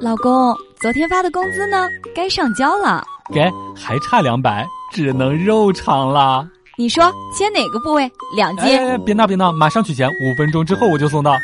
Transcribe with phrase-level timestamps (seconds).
[0.00, 1.88] 老公，昨天发的工资呢？
[2.14, 3.04] 该上交了。
[3.32, 6.46] 给，还差两百，只能肉偿了。
[6.76, 7.04] 你说
[7.36, 8.10] 切哪个部位？
[8.34, 8.78] 两斤？
[8.78, 11.34] 哎，别闹别闹，马上取钱，五分钟之后我就送到。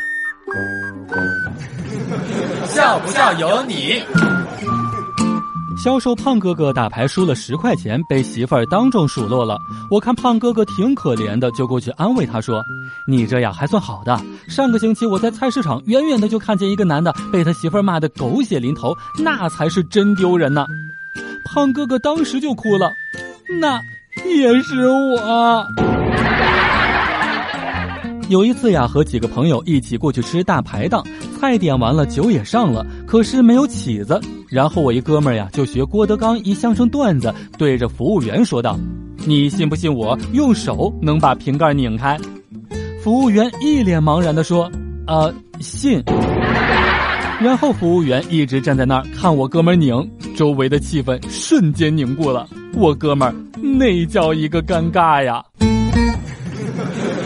[2.67, 4.03] 笑不笑由你。
[5.81, 9.57] 销售胖哥哥打牌输了十块钱，被媳妇儿当众数落了。
[9.89, 12.61] 我看胖哥哥挺可怜的，就过去安慰他说
[13.07, 14.19] ：“你这样还算好的。
[14.49, 20.67] 上个星期我在菜市场，远远的就看见一个男的被他媳妇儿骂得狗血淋头，那才是真丢人呢。”
[21.49, 22.91] 胖哥哥当时就哭了，
[23.61, 23.79] 那
[24.25, 25.65] 也是我。
[28.27, 31.01] 有一次呀，和几个朋友一起过去吃大排档，
[31.39, 34.19] 菜点完了，酒也上了，可是没有起子。
[34.49, 38.77] 然后我一哥们儿呀，就学郭德纲一相声段子，对着服务员说道
[39.25, 42.17] ：“你信不信我用手能把瓶盖拧开？”
[43.03, 44.69] 服务员一脸茫然的说
[45.07, 46.03] ：“呃，信。
[47.39, 52.47] ”然后服务员一直站在那儿看我哥们儿拧，周围的气氛瞬间凝固了。
[52.73, 55.43] 我哥们儿那叫一个尴尬呀！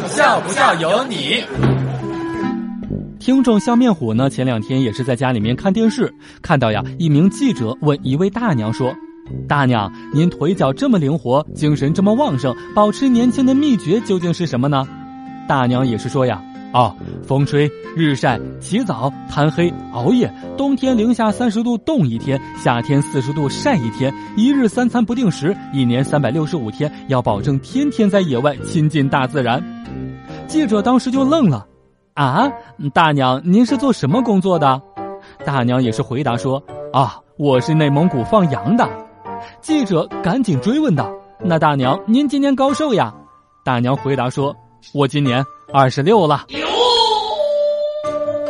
[0.08, 1.44] 笑不笑由你。
[3.24, 8.94] 听众笑面虎呢，前两天也是在家里面看电视，看到呀，一名记者问一位大娘说
[9.48, 14.86] ：“大娘，您腿脚这么灵活，精神这么旺盛，保持年轻的秘诀究竟是什么呢？”
[15.48, 16.44] 大娘也是说呀。
[16.74, 16.94] 哦，
[17.26, 29.64] 风吹日晒，起早贪黑熬夜，冬天零下三十度冻一天，夏天四十度晒一天，一日三餐不定时，一年三百六十五天，要保证天天在野外亲近大自然。
[30.46, 31.66] 记者当时就愣了，
[32.14, 32.48] 啊，
[32.94, 34.80] 大娘您是做什么工作的？
[35.44, 36.62] 大娘也是回答说，
[36.92, 38.88] 啊，我是内蒙古放羊的。
[39.62, 43.12] 记者赶紧追问道，那大娘您今年高寿呀？
[43.66, 44.56] 大娘回答说，
[44.94, 46.46] 我今年二十六了。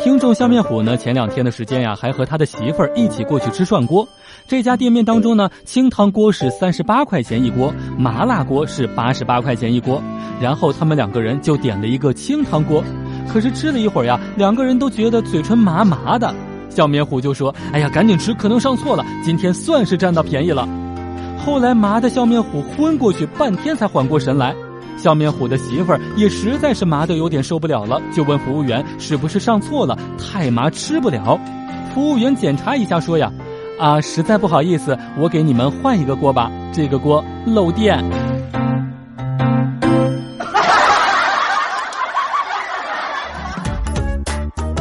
[0.02, 0.98] 听众笑面虎呢？
[0.98, 4.06] 前两天的时间呀，还和他的媳妇儿一起过去吃涮锅。
[4.50, 10.04] 这家店面当中呢，清汤锅是三十八块钱一锅，麻辣锅是八十八块钱一锅。
[10.42, 12.84] 然后他们两个人就点了一个清汤锅，
[13.32, 16.34] 可是吃了一会儿呀，两个人都觉得嘴唇麻麻的。
[16.70, 20.68] 笑面虎就说：“哎呀，赶紧吃，可能上错了，今天算是占到便宜了。”
[21.46, 24.56] 后来麻的笑面虎昏过去，半天才缓过神来。
[24.98, 31.40] 笑面虎的媳妇儿也实在是麻的有点受不了了，就问服务员是不是上错了，太麻吃不了。
[31.94, 33.32] 服务员检查一下说呀，
[33.80, 38.23] 啊，实在不好意思，我给你们换一个锅吧，这个锅漏电。